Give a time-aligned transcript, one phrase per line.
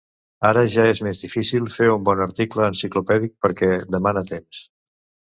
[0.47, 4.63] Ara, ja és més difícil fer un bon article enciclopèdic, perquè demana temps.